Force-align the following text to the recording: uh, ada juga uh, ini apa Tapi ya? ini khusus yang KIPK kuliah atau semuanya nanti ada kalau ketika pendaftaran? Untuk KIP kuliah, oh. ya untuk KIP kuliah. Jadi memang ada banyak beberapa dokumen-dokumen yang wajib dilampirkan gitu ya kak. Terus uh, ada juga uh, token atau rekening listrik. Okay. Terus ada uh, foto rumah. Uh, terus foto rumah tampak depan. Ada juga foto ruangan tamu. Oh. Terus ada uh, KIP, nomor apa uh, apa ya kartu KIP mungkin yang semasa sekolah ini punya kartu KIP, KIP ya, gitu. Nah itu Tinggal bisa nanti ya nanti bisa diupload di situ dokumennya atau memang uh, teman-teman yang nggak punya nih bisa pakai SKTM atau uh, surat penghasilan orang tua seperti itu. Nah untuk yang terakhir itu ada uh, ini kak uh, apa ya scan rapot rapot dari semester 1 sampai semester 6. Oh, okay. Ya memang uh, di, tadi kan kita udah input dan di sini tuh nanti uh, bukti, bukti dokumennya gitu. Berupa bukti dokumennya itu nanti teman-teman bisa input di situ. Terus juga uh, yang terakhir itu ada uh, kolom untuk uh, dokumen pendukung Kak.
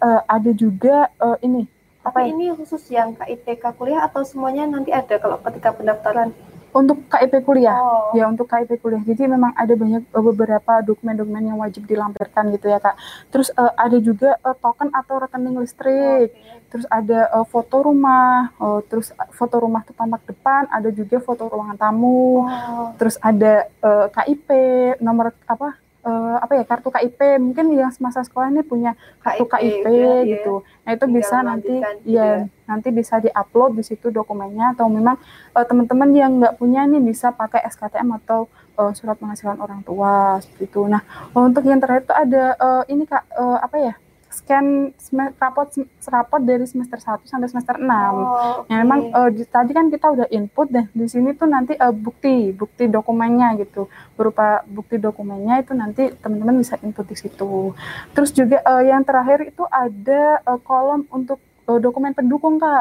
uh, 0.00 0.20
ada 0.24 0.50
juga 0.56 1.10
uh, 1.20 1.36
ini 1.44 1.68
apa 2.02 2.18
Tapi 2.18 2.26
ya? 2.26 2.32
ini 2.34 2.44
khusus 2.58 2.82
yang 2.90 3.14
KIPK 3.14 3.78
kuliah 3.78 4.02
atau 4.02 4.26
semuanya 4.26 4.66
nanti 4.66 4.90
ada 4.90 5.22
kalau 5.22 5.38
ketika 5.38 5.70
pendaftaran? 5.70 6.34
Untuk 6.72 7.04
KIP 7.04 7.44
kuliah, 7.44 7.76
oh. 7.76 8.16
ya 8.16 8.24
untuk 8.26 8.48
KIP 8.48 8.80
kuliah. 8.80 9.04
Jadi 9.04 9.28
memang 9.28 9.52
ada 9.52 9.76
banyak 9.76 10.08
beberapa 10.08 10.80
dokumen-dokumen 10.80 11.52
yang 11.52 11.60
wajib 11.60 11.84
dilampirkan 11.84 12.48
gitu 12.48 12.72
ya 12.72 12.80
kak. 12.80 12.96
Terus 13.28 13.52
uh, 13.54 13.76
ada 13.76 14.00
juga 14.00 14.40
uh, 14.40 14.56
token 14.56 14.88
atau 14.88 15.20
rekening 15.20 15.60
listrik. 15.60 16.32
Okay. 16.32 16.64
Terus 16.72 16.88
ada 16.88 17.28
uh, 17.28 17.44
foto 17.44 17.84
rumah. 17.84 18.56
Uh, 18.56 18.80
terus 18.88 19.12
foto 19.36 19.60
rumah 19.60 19.84
tampak 19.84 20.24
depan. 20.24 20.64
Ada 20.72 20.88
juga 20.96 21.20
foto 21.20 21.44
ruangan 21.44 21.76
tamu. 21.76 22.48
Oh. 22.48 22.96
Terus 22.96 23.20
ada 23.20 23.68
uh, 23.84 24.08
KIP, 24.08 24.48
nomor 25.04 25.36
apa 25.44 25.76
uh, 26.02 26.36
apa 26.38 26.52
ya 26.58 26.64
kartu 26.66 26.88
KIP 26.90 27.18
mungkin 27.38 27.72
yang 27.74 27.90
semasa 27.94 28.22
sekolah 28.22 28.50
ini 28.50 28.62
punya 28.62 28.98
kartu 29.22 29.46
KIP, 29.46 29.82
KIP 29.82 29.86
ya, 29.88 30.14
gitu. 30.26 30.54
Nah 30.86 30.90
itu 30.94 31.04
Tinggal 31.06 31.16
bisa 31.16 31.36
nanti 31.42 31.74
ya 32.06 32.28
nanti 32.66 32.88
bisa 32.90 33.14
diupload 33.18 33.78
di 33.78 33.84
situ 33.84 34.08
dokumennya 34.10 34.74
atau 34.76 34.86
memang 34.90 35.16
uh, 35.54 35.64
teman-teman 35.66 36.10
yang 36.14 36.30
nggak 36.38 36.58
punya 36.58 36.86
nih 36.86 37.02
bisa 37.02 37.30
pakai 37.34 37.62
SKTM 37.68 38.18
atau 38.22 38.46
uh, 38.78 38.92
surat 38.94 39.18
penghasilan 39.18 39.58
orang 39.58 39.80
tua 39.86 40.38
seperti 40.42 40.70
itu. 40.70 40.82
Nah 40.86 41.02
untuk 41.34 41.62
yang 41.66 41.78
terakhir 41.78 42.06
itu 42.06 42.14
ada 42.14 42.44
uh, 42.58 42.82
ini 42.90 43.04
kak 43.06 43.24
uh, 43.34 43.58
apa 43.62 43.76
ya 43.78 43.94
scan 44.32 44.90
rapot 45.36 45.68
rapot 46.08 46.40
dari 46.40 46.64
semester 46.64 46.96
1 46.98 47.28
sampai 47.28 47.48
semester 47.52 47.76
6. 47.76 47.84
Oh, 47.84 48.64
okay. 48.64 48.72
Ya 48.72 48.76
memang 48.80 49.12
uh, 49.12 49.28
di, 49.28 49.44
tadi 49.44 49.76
kan 49.76 49.92
kita 49.92 50.08
udah 50.08 50.26
input 50.32 50.72
dan 50.72 50.88
di 50.96 51.06
sini 51.06 51.36
tuh 51.36 51.46
nanti 51.46 51.76
uh, 51.76 51.92
bukti, 51.92 52.50
bukti 52.56 52.88
dokumennya 52.88 53.60
gitu. 53.60 53.92
Berupa 54.16 54.64
bukti 54.64 54.96
dokumennya 54.96 55.60
itu 55.60 55.76
nanti 55.76 56.08
teman-teman 56.16 56.64
bisa 56.64 56.80
input 56.80 57.04
di 57.04 57.16
situ. 57.20 57.76
Terus 58.16 58.32
juga 58.32 58.64
uh, 58.64 58.80
yang 58.80 59.04
terakhir 59.04 59.52
itu 59.52 59.62
ada 59.68 60.40
uh, 60.48 60.58
kolom 60.64 61.04
untuk 61.12 61.38
uh, 61.68 61.78
dokumen 61.78 62.16
pendukung 62.16 62.56
Kak. 62.56 62.80